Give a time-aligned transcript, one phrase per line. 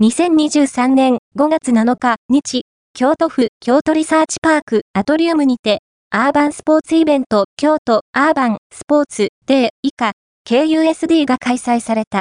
[0.00, 2.62] 2023年5月7日日、
[2.94, 10.12] 京都府京都リサーチパークアトリウムにて、アーバンスポーツイベント京都アーバンスポーツデー以下
[10.48, 12.16] KUSD が開催された。